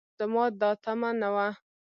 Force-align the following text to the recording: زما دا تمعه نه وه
زما 0.19 0.43
دا 0.61 0.71
تمعه 0.83 1.11
نه 1.21 1.29
وه 1.33 1.47